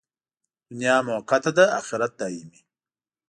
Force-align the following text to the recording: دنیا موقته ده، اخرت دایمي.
دنیا 0.69 0.95
موقته 1.07 1.51
ده، 1.57 1.65
اخرت 1.79 2.11
دایمي. 2.19 2.59